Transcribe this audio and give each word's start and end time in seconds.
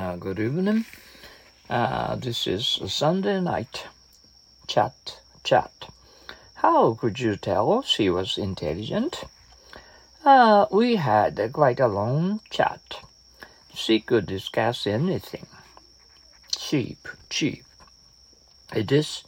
Uh, 0.00 0.16
good 0.16 0.40
evening. 0.40 0.86
Uh, 1.68 2.16
this 2.16 2.46
is 2.46 2.80
Sunday 2.86 3.38
night 3.38 3.84
chat. 4.66 5.18
Chat. 5.44 5.90
How 6.54 6.94
could 6.94 7.20
you 7.20 7.36
tell 7.36 7.82
she 7.82 8.08
was 8.08 8.38
intelligent? 8.38 9.24
Uh, 10.24 10.64
we 10.70 10.96
had 10.96 11.38
quite 11.52 11.80
a 11.80 11.86
long 11.86 12.40
chat. 12.48 13.04
She 13.74 14.00
could 14.00 14.24
discuss 14.24 14.86
anything. 14.86 15.46
Cheap, 16.56 17.06
cheap. 17.28 17.66
Is 18.74 18.86
this 18.86 19.24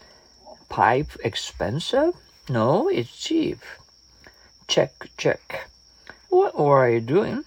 pipe 0.71 1.11
expensive? 1.23 2.15
No, 2.49 2.89
it's 2.89 3.15
cheap. 3.15 3.59
Check, 4.69 5.11
check. 5.19 5.69
What 6.31 6.59
were 6.59 6.89
you 6.89 7.03
doing? 7.03 7.45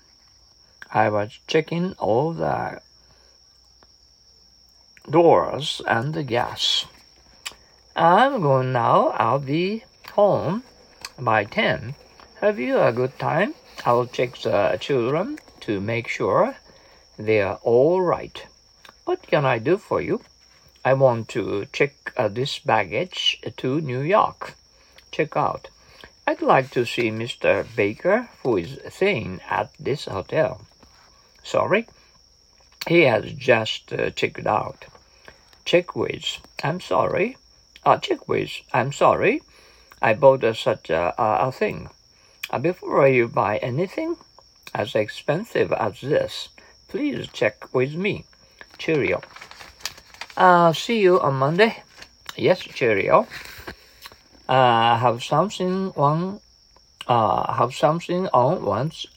I 0.94 1.10
was 1.10 1.40
checking 1.48 1.94
all 1.94 2.32
the 2.32 2.82
doors 5.10 5.82
and 5.88 6.14
the 6.14 6.24
gas. 6.24 6.86
I'm 7.96 8.42
going 8.42 8.74
now. 8.74 9.08
I'll 9.10 9.40
be 9.40 9.84
home 10.14 10.64
by 11.18 11.46
10. 11.46 11.96
Have 12.42 12.60
you 12.60 12.80
a 12.80 12.92
good 12.92 13.18
time? 13.18 13.54
I'll 13.86 14.06
check 14.06 14.38
the 14.38 14.78
children 14.80 15.40
to 15.62 15.80
make 15.80 16.08
sure 16.08 16.56
they're 17.18 17.56
all 17.64 18.02
right. 18.02 18.46
What 19.06 19.22
can 19.22 19.46
I 19.46 19.60
do 19.60 19.78
for 19.78 20.02
you? 20.02 20.22
I 20.84 20.94
want 20.94 21.30
to 21.30 21.66
check 21.72 22.14
uh, 22.18 22.28
this 22.28 22.60
baggage 22.60 23.42
to 23.58 23.82
New 23.82 24.02
York. 24.02 24.56
Check 25.12 25.36
out. 25.38 25.70
I'd 26.28 26.42
like 26.42 26.72
to 26.72 26.86
see 26.86 27.12
Mr. 27.12 27.66
Baker, 27.76 28.30
who 28.44 28.58
is 28.58 28.80
staying 28.90 29.42
at 29.50 29.72
this 29.80 30.06
hotel. 30.06 30.62
Sorry, 31.44 31.88
he 32.88 33.02
has 33.02 33.32
just 33.34 33.94
uh, 33.94 34.10
checked 34.10 34.46
out. 34.48 34.86
Check 35.66 35.96
with. 35.96 36.38
I'm 36.64 36.80
sorry. 36.80 37.38
Uh, 37.84 37.98
check 37.98 38.28
with. 38.28 38.52
I'm 38.72 38.94
sorry. 38.94 39.42
I 40.00 40.14
bought 40.14 40.44
uh, 40.44 40.54
such 40.54 40.92
a, 40.92 41.20
a, 41.20 41.48
a 41.48 41.52
thing. 41.52 41.90
Uh, 42.52 42.60
before 42.60 43.08
you 43.08 43.28
buy 43.28 43.58
anything 43.58 44.16
as 44.76 44.94
expensive 44.94 45.74
as 45.74 46.02
this, 46.02 46.50
please 46.88 47.28
check 47.34 47.74
with 47.74 47.96
me. 47.96 48.26
Cheerio. 48.78 49.22
Uh, 50.38 50.72
see 50.72 51.00
you 51.02 51.20
on 51.20 51.34
Monday. 51.34 51.82
Yes, 52.38 52.60
cheerio. 52.60 53.28
Uh, 54.48 54.98
have 55.00 55.24
something 55.24 55.92
on. 55.96 56.42
Uh, 57.08 57.52
have 57.54 57.74
something 57.74 58.28
on 58.28 58.64
one's 58.64 59.08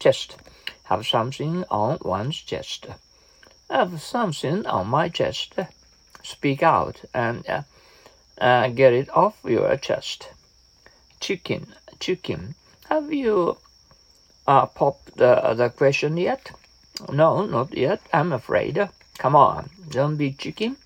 chest. 0.00 0.36
Have 0.84 1.06
something 1.06 1.64
on 1.70 1.98
one's 2.02 2.36
chest. 2.36 2.86
Have 3.70 4.00
something 4.02 4.66
on 4.66 4.88
my 4.88 5.08
chest 5.08 5.54
speak 6.24 6.62
out 6.62 7.04
and 7.14 7.48
uh, 7.48 7.62
uh, 8.38 8.68
get 8.68 8.92
it 8.92 9.08
off 9.14 9.36
your 9.44 9.76
chest. 9.76 10.28
Chicken, 11.20 11.66
chicken, 12.00 12.54
have 12.88 13.12
you 13.12 13.56
uh, 14.46 14.66
popped 14.66 15.16
the, 15.16 15.54
the 15.54 15.70
question 15.70 16.16
yet? 16.16 16.50
No, 17.12 17.44
not 17.46 17.76
yet. 17.76 18.00
I'm 18.12 18.32
afraid. 18.32 18.88
Come 19.18 19.36
on, 19.36 19.70
don't 19.90 20.16
be 20.16 20.32
chicken. 20.32 20.76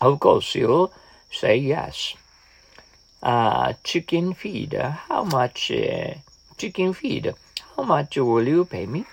Of 0.00 0.20
course, 0.20 0.54
you'll 0.54 0.92
say 1.30 1.56
yes. 1.56 2.14
Uh, 3.22 3.74
chicken 3.84 4.34
feed, 4.34 4.72
how 4.74 5.24
much? 5.24 5.70
Uh, 5.70 6.14
chicken 6.56 6.92
feed, 6.92 7.34
how 7.76 7.82
much 7.82 8.16
will 8.16 8.46
you 8.46 8.64
pay 8.64 8.86
me? 8.86 9.04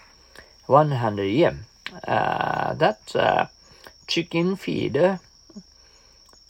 100 0.68 1.24
yen. 1.24 1.66
Uh, 2.08 2.74
that's 2.74 3.16
uh, 3.16 3.48
chicken 4.08 4.56
feed 4.56 5.20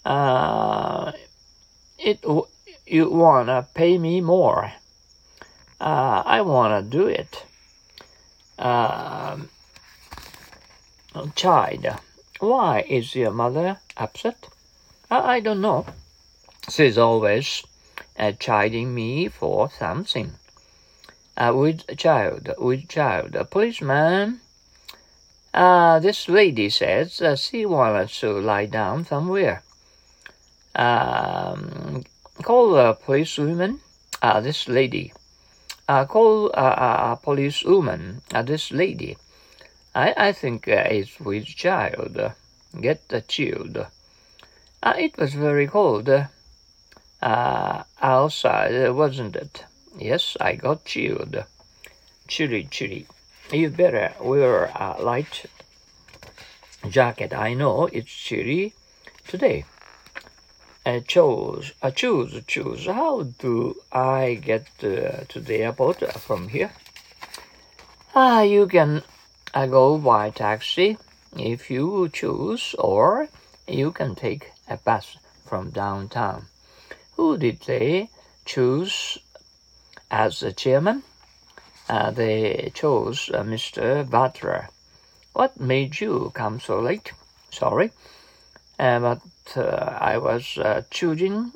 uh, 0.08 1.12
it 2.00 2.24
you 2.86 3.10
wanna 3.10 3.68
pay 3.74 3.98
me 3.98 4.22
more. 4.22 4.72
Uh, 5.82 6.24
I 6.26 6.42
wanna 6.42 6.82
do 6.82 7.08
it. 7.08 7.44
Uh, 8.58 9.38
child, 11.36 11.88
why 12.40 12.86
is 12.88 13.16
your 13.16 13.32
mother 13.32 13.80
upset? 13.98 14.48
I 15.12 15.42
don't 15.42 15.62
know. 15.62 15.86
She's 16.70 16.98
always 16.98 17.64
uh, 18.18 18.32
chiding 18.32 18.96
me 18.96 19.28
for 19.28 19.70
something. 19.78 20.32
Uh, 21.36 21.54
with 21.54 21.98
child, 21.98 22.50
with 22.58 22.88
child, 22.88 23.36
A 23.36 23.44
policeman. 23.44 24.40
Uh, 25.54 26.00
this 26.00 26.30
lady 26.30 26.70
says 26.70 27.22
uh, 27.22 27.36
she 27.36 27.66
wants 27.66 28.20
to 28.22 28.40
lie 28.40 28.66
down 28.66 29.06
somewhere 29.06 29.64
um, 30.76 32.04
call 32.44 32.78
a 32.78 32.94
policewoman, 32.94 33.80
uh, 34.22 34.40
this 34.42 34.68
lady. 34.68 35.14
Uh, 35.88 36.06
call 36.06 36.52
uh, 36.54 37.14
a 37.14 37.20
policewoman, 37.22 38.22
uh, 38.34 38.42
this 38.42 38.72
lady. 38.72 39.18
I, 39.96 40.14
I 40.18 40.32
think 40.32 40.68
uh, 40.68 40.84
it's 40.90 41.20
with 41.20 41.46
child. 41.46 42.34
Get 42.80 43.28
child. 43.28 43.88
Uh, 44.84 44.94
it 44.98 45.18
was 45.18 45.34
very 45.34 45.68
cold 45.68 46.10
uh, 47.22 47.84
outside, 48.02 48.92
wasn't 48.92 49.36
it? 49.36 49.66
Yes, 49.98 50.38
I 50.40 50.56
got 50.56 50.86
chilled. 50.86 51.44
Chilly, 52.28 52.68
chilly. 52.70 53.08
You 53.52 53.70
better 53.70 54.14
wear 54.22 54.66
a 54.66 54.98
light 55.02 55.46
jacket. 56.88 57.34
I 57.34 57.54
know 57.54 57.88
it's 57.88 58.12
chilly 58.12 58.74
today 59.28 59.66
uh, 60.88 61.02
choose, 61.02 61.74
uh, 61.82 61.92
choose, 61.92 62.42
choose. 62.48 62.86
How 62.86 63.24
do 63.40 63.76
I 63.92 64.40
get 64.42 64.66
to 64.80 65.40
the 65.40 65.58
airport 65.58 66.00
from 66.14 66.48
here? 66.48 66.72
Ah, 68.16 68.42
you 68.42 68.68
can 68.68 69.04
uh, 69.54 69.66
go 69.68 69.98
by 69.98 70.30
taxi 70.30 70.98
if 71.36 71.70
you 71.70 72.10
choose, 72.14 72.74
or 72.80 73.28
you 73.68 73.92
can 73.92 74.16
take 74.16 74.52
a 74.70 74.78
bus 74.78 75.18
from 75.46 75.72
downtown. 75.72 76.46
Who 77.18 77.38
did 77.38 77.60
they 77.62 78.10
choose 78.46 79.18
as 80.10 80.40
the 80.40 80.54
chairman? 80.54 81.04
Uh, 81.90 82.12
they 82.12 82.72
chose 82.74 83.30
uh, 83.34 83.44
Mr. 83.44 84.10
Butler. 84.10 84.70
What 85.34 85.60
made 85.60 86.00
you 86.00 86.32
come 86.34 86.62
so 86.62 86.80
late? 86.80 87.12
Sorry, 87.52 87.92
but 88.78 89.22
uh, 89.56 89.98
I 90.00 90.18
was 90.18 90.58
uh, 90.58 90.84
choosing 90.90 91.52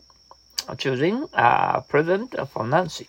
choosing 0.78 1.28
a 1.34 1.82
present 1.82 2.36
for 2.50 2.66
Nancy. 2.66 3.08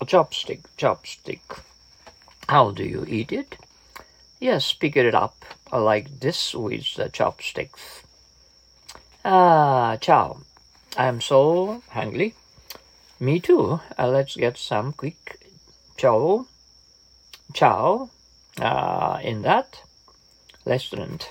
A 0.00 0.06
chopstick, 0.06 0.60
chopstick. 0.76 1.40
How 2.48 2.70
do 2.70 2.84
you 2.84 3.04
eat 3.08 3.32
it? 3.32 3.56
Yes, 4.40 4.72
pick 4.72 4.96
it 4.96 5.14
up 5.14 5.44
like 5.72 6.20
this 6.20 6.54
with 6.54 6.94
the 6.94 7.08
chopsticks. 7.08 8.02
Ah, 9.24 9.96
chow. 10.00 10.38
I'm 10.96 11.20
so 11.20 11.82
hungry. 11.90 12.34
Me 13.20 13.40
too. 13.40 13.80
Uh, 13.98 14.08
let's 14.08 14.36
get 14.36 14.56
some 14.56 14.92
quick 14.92 15.40
chow. 15.96 16.46
Chow. 17.52 18.10
Uh, 18.60 19.18
in 19.22 19.42
that 19.42 19.82
restaurant. 20.64 21.28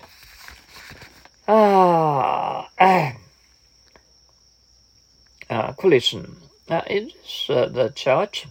Ah, 1.50 2.68
uh, 2.78 3.12
uh, 5.50 5.74
listen. 5.82 6.36
Uh, 6.70 6.82
is 6.90 7.14
uh, 7.48 7.68
the 7.68 7.90
church 7.96 8.48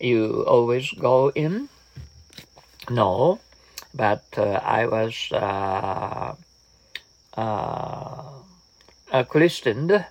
you 0.00 0.42
always 0.42 0.90
go 0.90 1.30
in? 1.36 1.68
No, 2.90 3.38
but 3.94 4.24
uh, 4.36 4.58
I 4.64 4.86
was 4.86 5.30
uh, 5.30 6.34
uh, 7.36 8.22
a 9.12 9.24
Christian 9.24 10.04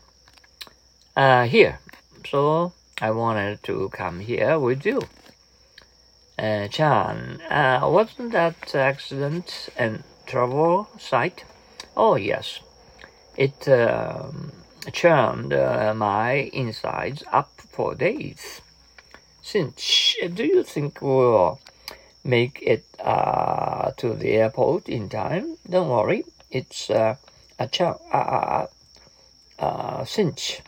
uh, 1.17 1.43
here, 1.43 1.79
so 2.25 2.71
I 3.01 3.11
wanted 3.11 3.61
to 3.63 3.89
come 3.89 4.21
here 4.21 4.57
with 4.57 4.85
you. 4.85 5.01
Uh, 6.39 6.69
Chan, 6.69 7.41
uh, 7.49 7.81
wasn't 7.83 8.31
that 8.31 8.73
accident 8.73 9.67
and 9.75 10.05
trouble 10.25 10.87
site? 10.97 11.43
Oh, 11.95 12.15
yes. 12.15 12.59
It 13.37 13.67
um, 13.67 14.51
churned 14.91 15.53
uh, 15.53 15.93
my 15.95 16.49
insides 16.53 17.23
up 17.31 17.51
for 17.69 17.95
days. 17.95 18.61
Since, 19.41 20.15
do 20.33 20.43
you 20.43 20.63
think 20.63 21.01
we'll 21.01 21.59
make 22.23 22.59
it 22.61 22.85
uh, 22.99 23.91
to 23.97 24.13
the 24.13 24.31
airport 24.33 24.89
in 24.89 25.09
time? 25.09 25.57
Don't 25.69 25.89
worry, 25.89 26.25
it's 26.49 26.89
uh, 26.89 27.15
a 27.59 27.67
ch- 27.67 27.81
uh, 27.81 28.65
uh, 29.59 30.05
cinch. 30.05 30.61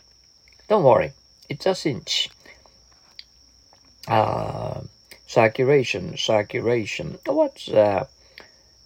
Don't 0.68 0.84
worry, 0.84 1.12
it's 1.48 1.66
a 1.66 1.74
cinch. 1.74 2.30
Uh, 4.06 4.82
circulation, 5.26 6.16
circulation. 6.16 7.18
What's 7.26 7.68
uh, 7.68 8.06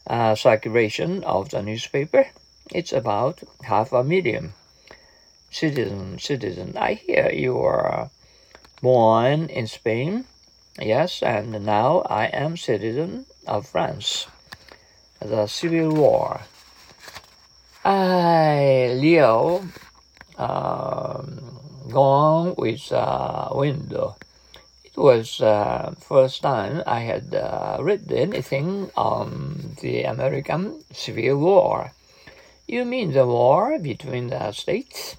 uh, 0.06 0.34
circulation 0.34 1.24
of 1.24 1.50
the 1.50 1.62
newspaper. 1.62 2.26
It's 2.74 2.92
about 2.92 3.42
half 3.64 3.92
a 3.92 4.02
million. 4.02 4.54
Citizen, 5.50 6.18
citizen, 6.18 6.76
I 6.76 6.94
hear 6.94 7.30
you 7.30 7.58
are 7.58 8.10
born 8.80 9.50
in 9.50 9.66
Spain. 9.66 10.24
Yes, 10.80 11.22
and 11.22 11.64
now 11.66 12.00
I 12.08 12.26
am 12.26 12.56
citizen 12.56 13.26
of 13.46 13.68
France. 13.68 14.26
The 15.20 15.46
Civil 15.46 15.94
War. 15.94 16.40
I, 17.84 18.94
Leo, 18.94 19.66
um, 20.38 21.60
gone 21.90 22.54
with 22.56 22.90
uh, 22.90 23.50
window. 23.52 24.16
It 24.94 25.00
was 25.00 25.40
uh, 25.40 25.94
first 25.98 26.42
time 26.42 26.82
I 26.86 27.00
had 27.00 27.34
uh, 27.34 27.78
read 27.80 28.12
anything 28.12 28.90
on 28.94 29.76
the 29.80 30.02
American 30.02 30.84
Civil 30.92 31.38
War. 31.38 31.92
You 32.68 32.84
mean 32.84 33.12
the 33.12 33.26
war 33.26 33.78
between 33.78 34.28
the 34.28 34.52
states? 34.52 35.16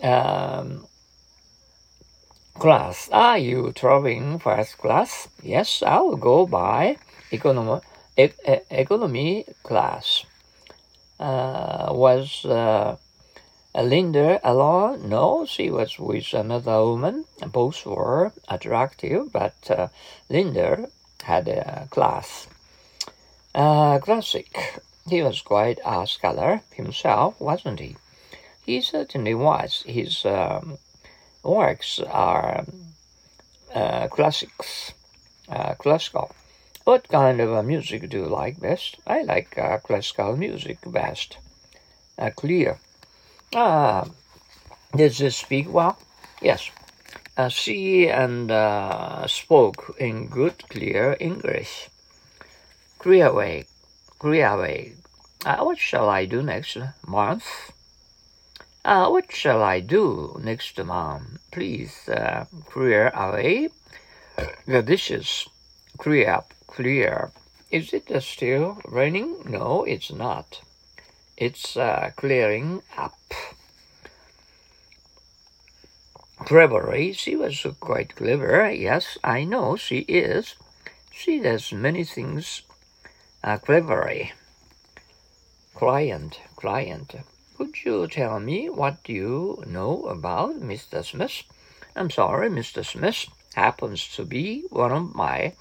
Um, 0.00 0.86
class. 2.54 3.08
Are 3.10 3.38
you 3.38 3.72
traveling 3.72 4.38
first 4.38 4.78
class? 4.78 5.28
Yes, 5.42 5.82
I'll 5.82 6.16
go 6.16 6.46
by 6.46 6.98
economy, 7.32 7.80
e 8.16 8.28
economy 8.70 9.44
class. 9.64 10.24
Uh, 11.18 11.88
was 11.90 12.44
uh, 12.44 12.96
Linda 13.82 14.40
alone? 14.44 15.08
No, 15.08 15.46
she 15.46 15.70
was 15.70 15.98
with 15.98 16.32
another 16.32 16.84
woman. 16.84 17.24
Both 17.46 17.84
were 17.84 18.32
attractive, 18.48 19.32
but 19.32 19.54
uh, 19.68 19.88
Linda 20.30 20.88
had 21.22 21.48
a 21.48 21.88
class. 21.90 22.46
Uh, 23.54 23.98
classic. 23.98 24.80
He 25.08 25.22
was 25.22 25.42
quite 25.42 25.80
a 25.84 26.06
scholar 26.06 26.62
himself, 26.72 27.40
wasn't 27.40 27.80
he? 27.80 27.96
He 28.64 28.80
certainly 28.80 29.34
was. 29.34 29.82
His 29.86 30.24
um, 30.24 30.78
works 31.42 32.00
are 32.00 32.64
uh, 33.74 34.08
classics, 34.08 34.94
uh, 35.48 35.74
classical. 35.74 36.34
What 36.84 37.08
kind 37.08 37.40
of 37.40 37.64
music 37.64 38.08
do 38.08 38.18
you 38.18 38.26
like 38.26 38.60
best? 38.60 38.96
I 39.06 39.22
like 39.22 39.58
uh, 39.58 39.78
classical 39.78 40.36
music 40.36 40.78
best. 40.86 41.38
Uh, 42.18 42.30
clear. 42.30 42.78
Ah, 43.52 44.06
does 44.96 45.16
she 45.16 45.30
speak 45.30 45.72
well? 45.72 45.98
Yes. 46.40 46.70
Uh, 47.36 47.48
she 47.48 48.08
and 48.08 48.50
uh, 48.50 49.26
spoke 49.26 49.96
in 49.98 50.28
good, 50.28 50.68
clear 50.68 51.16
English. 51.18 51.88
Clear 52.98 53.32
way, 53.34 53.66
clear. 54.18 54.94
Uh, 55.44 55.64
what 55.64 55.78
shall 55.78 56.08
I 56.08 56.26
do 56.26 56.42
next 56.42 56.78
month? 57.06 57.72
Uh, 58.84 59.08
what 59.08 59.32
shall 59.32 59.62
I 59.62 59.80
do 59.80 60.40
next 60.42 60.78
month? 60.78 61.40
Please 61.50 62.08
uh, 62.08 62.44
clear 62.70 63.08
away 63.08 63.70
the 64.66 64.82
dishes. 64.82 65.48
Clear 65.98 66.30
up, 66.30 66.54
clear. 66.66 67.30
Is 67.70 67.92
it 67.92 68.10
uh, 68.10 68.20
still 68.20 68.80
raining? 68.86 69.42
No, 69.44 69.84
it's 69.84 70.12
not. 70.12 70.60
It's 71.36 71.76
uh, 71.76 72.12
clearing 72.16 72.82
up. 72.96 73.18
Cleverly, 76.44 77.12
she 77.12 77.34
was 77.34 77.66
quite 77.80 78.14
clever. 78.14 78.70
Yes, 78.70 79.18
I 79.24 79.42
know 79.42 79.74
she 79.74 80.00
is. 80.00 80.54
She 81.10 81.40
does 81.40 81.72
many 81.72 82.04
things 82.04 82.62
uh, 83.42 83.58
cleverly. 83.58 84.32
Client, 85.74 86.38
client. 86.54 87.16
Could 87.58 87.84
you 87.84 88.06
tell 88.06 88.38
me 88.38 88.70
what 88.70 89.08
you 89.08 89.62
know 89.66 90.04
about 90.04 90.60
Mr. 90.60 91.04
Smith? 91.04 91.42
I'm 91.96 92.10
sorry, 92.10 92.48
Mr. 92.48 92.84
Smith 92.84 93.26
happens 93.54 94.06
to 94.14 94.24
be 94.24 94.64
one 94.70 94.92
of 94.92 95.14
my 95.16 95.54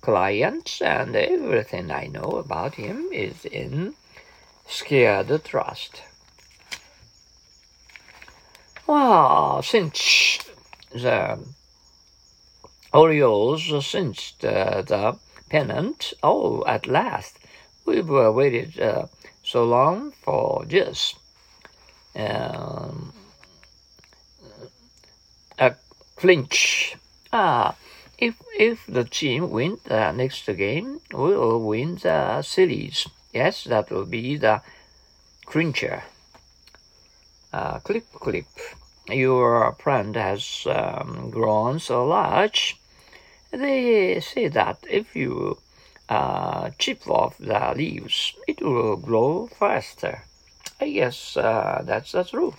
clients, 0.00 0.82
and 0.82 1.14
everything 1.14 1.92
I 1.92 2.06
know 2.06 2.32
about 2.38 2.74
him 2.74 3.08
is 3.12 3.44
in 3.44 3.94
scared 4.70 5.28
the 5.28 5.38
trust. 5.38 6.02
Well, 8.86 9.62
since 9.62 10.38
the 10.92 11.38
Orioles 12.92 13.86
cinched 13.86 14.44
uh, 14.44 14.82
the 14.82 15.18
pennant, 15.48 16.12
oh, 16.22 16.64
at 16.66 16.86
last, 16.86 17.38
we've 17.84 18.08
waited 18.08 18.80
uh, 18.80 19.06
so 19.42 19.64
long 19.64 20.12
for 20.12 20.64
this. 20.66 21.14
Um, 22.16 23.12
a 25.58 25.74
clinch. 26.16 26.96
Ah, 27.32 27.76
if 28.18 28.34
if 28.58 28.86
the 28.86 29.04
team 29.04 29.50
wins 29.50 29.82
the 29.84 30.12
next 30.12 30.46
game, 30.46 31.00
we 31.12 31.36
will 31.36 31.60
win 31.60 31.96
the 31.96 32.42
series. 32.42 33.06
Yes, 33.32 33.64
that 33.64 33.90
will 33.90 34.06
be 34.06 34.36
the 34.36 34.62
clincher. 35.46 36.02
Uh, 37.52 37.78
clip, 37.80 38.10
clip. 38.12 38.46
Your 39.08 39.72
plant 39.72 40.16
has 40.16 40.66
um, 40.66 41.30
grown 41.30 41.80
so 41.80 42.06
large. 42.06 42.76
They 43.50 44.20
say 44.20 44.48
that 44.48 44.78
if 44.88 45.16
you 45.16 45.58
uh, 46.08 46.70
chip 46.78 47.08
off 47.08 47.38
the 47.38 47.72
leaves, 47.76 48.34
it 48.46 48.62
will 48.62 48.96
grow 48.96 49.48
faster. 49.48 50.24
I 50.80 50.90
guess 50.90 51.36
uh, 51.36 51.82
that's 51.84 52.12
the 52.12 52.24
truth. 52.24 52.54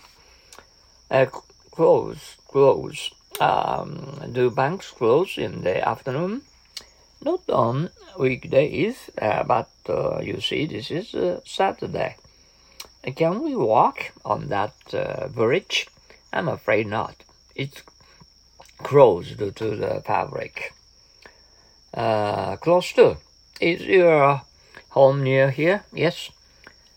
Uh, 1.09 1.25
close, 1.71 2.37
close. 2.47 3.11
Um, 3.39 4.31
do 4.31 4.49
banks 4.49 4.91
close 4.91 5.37
in 5.37 5.63
the 5.63 5.87
afternoon? 5.87 6.43
Not 7.23 7.47
on 7.49 7.91
weekdays, 8.17 9.11
uh, 9.21 9.43
but 9.43 9.69
uh, 9.87 10.21
you 10.21 10.41
see, 10.41 10.65
this 10.65 10.89
is 10.89 11.13
uh, 11.13 11.41
Saturday. 11.45 12.15
Can 13.15 13.43
we 13.43 13.55
walk 13.55 14.11
on 14.25 14.47
that 14.49 14.73
uh, 14.93 15.27
bridge? 15.27 15.87
I'm 16.33 16.47
afraid 16.47 16.87
not. 16.87 17.15
It's 17.55 17.83
closed 18.79 19.37
to 19.37 19.75
the 19.75 20.01
fabric. 20.05 20.73
Uh, 21.93 22.55
close 22.57 22.91
to. 22.93 23.17
Is 23.59 23.81
your 23.81 24.41
home 24.89 25.23
near 25.23 25.51
here? 25.51 25.83
Yes. 25.93 26.31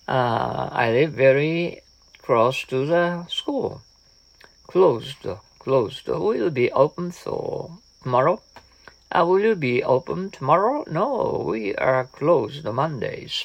Uh, 0.08 0.68
I 0.72 0.90
live 0.90 1.12
very 1.12 1.82
close 2.22 2.64
to 2.64 2.86
the 2.86 3.26
school. 3.26 3.82
Closed, 4.66 5.26
closed. 5.58 6.08
Will 6.08 6.50
be 6.50 6.72
open 6.72 7.12
so 7.12 7.78
tomorrow? 8.02 8.40
Uh, 9.14 9.24
will 9.24 9.38
you 9.38 9.54
be 9.54 9.80
open 9.80 10.28
tomorrow? 10.28 10.82
No, 10.90 11.44
we 11.46 11.72
are 11.76 12.04
closed 12.04 12.64
the 12.64 12.72
Mondays. 12.72 13.44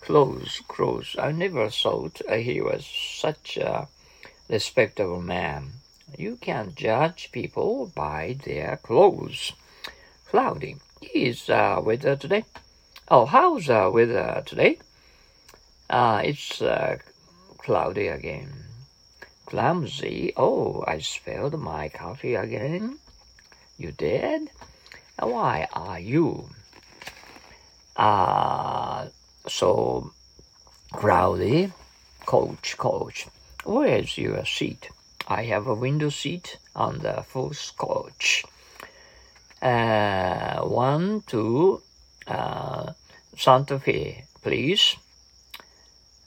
Closed, 0.00 0.66
closed. 0.68 1.18
I 1.18 1.32
never 1.32 1.68
thought 1.68 2.22
he 2.30 2.62
was 2.62 2.86
such 2.86 3.58
a 3.58 3.88
respectable 4.48 5.20
man. 5.20 5.72
You 6.16 6.36
can't 6.36 6.74
judge 6.74 7.30
people 7.30 7.92
by 7.94 8.38
their 8.46 8.78
clothes. 8.82 9.52
Cloudy. 10.30 10.76
Is 11.12 11.50
uh, 11.50 11.82
weather 11.84 12.16
today? 12.16 12.44
Oh, 13.10 13.26
how's 13.26 13.66
the 13.66 13.90
weather 13.92 14.42
today? 14.46 14.78
Uh, 15.90 16.22
it's 16.24 16.62
uh, 16.62 16.96
cloudy 17.58 18.06
again. 18.06 18.64
Clumsy. 19.44 20.32
Oh, 20.38 20.82
I 20.86 21.00
spilled 21.00 21.60
my 21.60 21.90
coffee 21.90 22.34
again. 22.34 22.98
You 23.76 23.92
did? 23.92 24.48
Why 25.18 25.66
are 25.72 25.98
you? 25.98 26.50
Uh, 27.96 29.06
so 29.48 30.12
cloudy. 30.92 31.72
Coach, 32.26 32.76
coach, 32.76 33.28
where's 33.64 34.18
your 34.18 34.44
seat? 34.44 34.88
I 35.28 35.44
have 35.44 35.68
a 35.68 35.74
window 35.74 36.08
seat 36.08 36.58
on 36.74 36.98
the 36.98 37.22
fourth 37.22 37.72
coach. 37.78 38.44
Uh, 39.62 40.60
one, 40.62 41.22
two, 41.26 41.80
uh, 42.26 42.92
Santa 43.36 43.78
Fe, 43.78 44.24
please. 44.42 44.96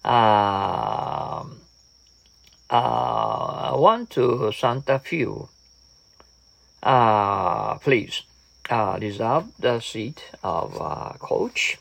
Uh, 0.05 1.43
uh, 2.69 3.73
one 3.73 4.07
to 4.07 4.53
Santa 4.53 4.99
Fe. 4.99 5.27
Uh, 6.81 7.75
please 7.79 8.23
uh, 8.69 8.97
reserve 9.01 9.45
the 9.59 9.79
seat 9.79 10.23
of 10.43 10.79
uh, 10.79 11.13
coach. 11.19 11.77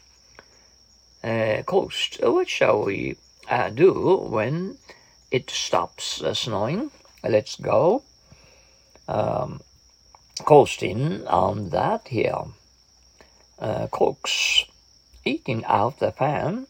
Uh, 1.23 1.62
coast, 1.66 2.18
what 2.23 2.49
shall 2.49 2.85
we 2.85 3.16
uh, 3.50 3.68
do 3.71 4.16
when 4.16 4.78
it 5.30 5.50
stops 5.50 6.23
snowing? 6.33 6.90
Let's 7.23 7.57
go 7.57 8.02
um, 9.09 9.61
coasting 10.45 11.26
on 11.26 11.71
that 11.71 12.09
hill. 12.09 12.54
Uh, 13.59 13.88
coax 13.88 14.64
eating 15.25 15.64
out 15.64 15.99
the 15.99 16.12
pan, 16.12 16.66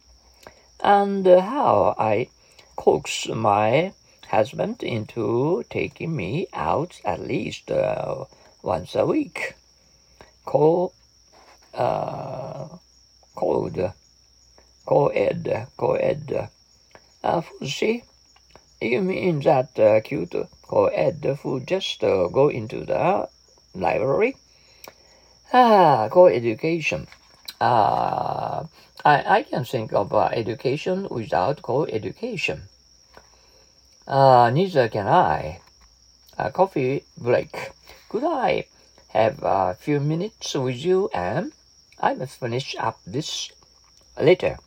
and 0.82 1.26
how 1.26 1.94
I 1.98 2.28
coax 2.76 3.28
my 3.28 3.92
husband 4.28 4.82
into 4.82 5.64
taking 5.68 6.16
me 6.16 6.46
out 6.52 7.00
at 7.04 7.20
least 7.20 7.70
uh, 7.70 8.24
once 8.62 8.94
a 8.94 9.04
week. 9.04 9.57
Co, 10.48 10.92
uh, 11.74 12.68
co-ed, 13.36 13.92
co-ed. 15.76 16.48
Uh, 17.22 17.40
Fushi, 17.42 18.02
you 18.80 19.02
mean 19.02 19.40
that 19.40 19.78
uh, 19.78 20.00
cute 20.00 20.34
co-ed 20.62 21.38
who 21.42 21.60
just 21.60 22.02
uh, 22.02 22.28
go 22.28 22.48
into 22.48 22.86
the 22.86 23.28
library? 23.74 24.36
Ah, 25.52 26.08
co-education. 26.10 27.06
Uh, 27.60 28.64
I, 29.04 29.36
I 29.36 29.42
can 29.42 29.66
think 29.66 29.92
of 29.92 30.14
uh, 30.14 30.30
education 30.32 31.08
without 31.10 31.60
co-education. 31.60 32.68
Uh, 34.06 34.48
neither 34.48 34.88
can 34.88 35.08
I. 35.08 35.60
A 36.38 36.50
coffee 36.50 37.04
break. 37.18 37.72
Could 38.08 38.24
I 38.24 38.64
have 39.08 39.42
a 39.42 39.74
few 39.74 40.00
minutes 40.00 40.54
with 40.54 40.76
you, 40.76 41.08
and 41.14 41.52
I 42.00 42.14
must 42.14 42.38
finish 42.38 42.76
up 42.78 43.00
this 43.06 43.50
later. 44.20 44.58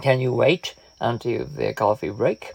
Can 0.00 0.20
you 0.20 0.32
wait 0.32 0.74
until 1.00 1.44
the 1.44 1.74
coffee 1.74 2.10
break? 2.10 2.52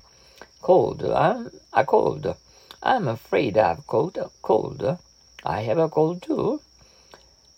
Cold. 0.62 1.04
I'm 1.04 1.52
a 1.74 1.86
cold. 1.86 2.36
I'm 2.82 3.08
afraid 3.08 3.58
I've 3.58 3.86
cold. 3.86 4.18
Cold. 4.42 4.98
I 5.46 5.62
have 5.62 5.78
a 5.78 5.90
cold 5.90 6.22
too. 6.22 6.62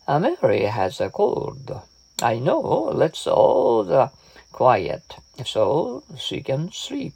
Uh, 0.08 0.20
Mary 0.20 0.66
has 0.66 1.00
a 1.00 1.10
cold. 1.10 1.82
I 2.22 2.40
know. 2.40 2.92
Let's 2.94 3.26
all 3.28 3.84
the 3.84 4.12
quiet 4.52 5.16
so 5.46 6.04
she 6.18 6.42
can 6.42 6.72
sleep. 6.72 7.14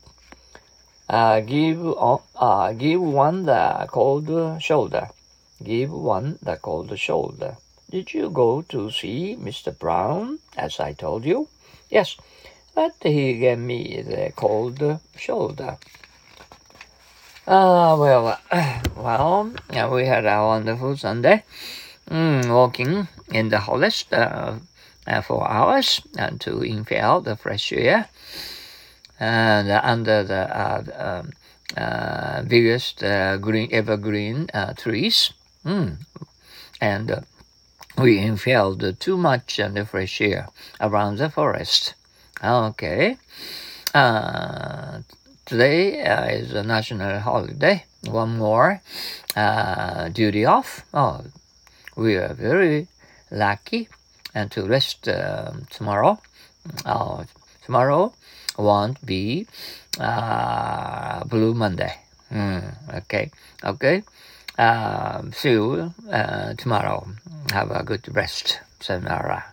Uh, 1.09 1.39
give, 1.39 1.81
uh, 2.35 2.73
give 2.73 3.01
one 3.01 3.45
the 3.45 3.87
cold 3.89 4.61
shoulder. 4.61 5.09
Give 5.63 5.91
one 5.91 6.39
the 6.41 6.55
cold 6.57 6.97
shoulder. 6.97 7.57
Did 7.89 8.13
you 8.13 8.29
go 8.29 8.61
to 8.69 8.91
see 8.91 9.35
Mr. 9.35 9.77
Brown, 9.77 10.39
as 10.55 10.79
I 10.79 10.93
told 10.93 11.25
you? 11.25 11.47
Yes, 11.89 12.15
but 12.75 12.95
he 13.01 13.39
gave 13.39 13.59
me 13.59 14.01
the 14.01 14.31
cold 14.35 14.99
shoulder. 15.17 15.77
Ah, 17.47 17.93
uh, 17.93 17.97
well, 17.97 18.39
well, 18.95 19.51
yeah, 19.73 19.89
we 19.89 20.05
had 20.05 20.25
a 20.25 20.45
wonderful 20.45 20.95
Sunday. 20.95 21.43
Mm, 22.09 22.53
walking 22.53 23.07
in 23.31 23.49
the 23.49 23.59
forest 23.59 24.13
uh, 24.13 24.53
uh, 25.07 25.21
for 25.21 25.49
hours 25.49 26.01
and 26.17 26.39
to 26.41 26.61
inhale 26.61 27.21
the 27.21 27.35
fresh 27.35 27.73
air 27.73 28.07
and 29.19 29.69
under 29.69 30.23
the 30.23 30.57
uh, 30.57 30.83
um, 30.95 31.31
uh, 31.75 32.43
biggest 32.43 33.03
uh, 33.03 33.37
green 33.37 33.69
evergreen 33.71 34.47
trees. 34.77 35.33
Mm. 35.65 35.97
And 36.81 37.25
we 37.97 38.19
inhaled 38.19 38.99
too 38.99 39.17
much 39.17 39.59
and 39.59 39.87
fresh 39.87 40.21
air 40.21 40.47
around 40.79 41.17
the 41.17 41.29
forest. 41.29 41.95
Okay. 42.43 43.17
Uh, 43.93 44.99
today 45.45 46.01
uh, 46.03 46.25
is 46.27 46.53
a 46.53 46.63
national 46.63 47.19
holiday. 47.19 47.83
One 48.05 48.37
more 48.37 48.81
uh, 49.35 50.09
duty 50.09 50.45
off. 50.45 50.85
Oh, 50.93 51.25
we 51.95 52.15
are 52.15 52.33
very 52.33 52.87
lucky 53.29 53.89
and 54.33 54.49
to 54.51 54.65
rest 54.65 55.09
tomorrow. 55.69 56.19
Oh, 56.85 57.25
tomorrow 57.65 58.13
won't 58.57 59.05
be 59.05 59.47
uh, 59.99 61.23
Blue 61.25 61.53
Monday. 61.53 61.95
Mm, 62.31 62.95
okay, 62.95 63.31
okay. 63.63 64.03
Um, 64.59 65.31
see 65.31 65.51
you 65.51 65.93
uh, 66.11 66.53
tomorrow. 66.55 67.07
Have 67.53 67.71
a 67.71 67.81
good 67.81 68.13
rest. 68.13 68.59
Sayonara. 68.81 69.45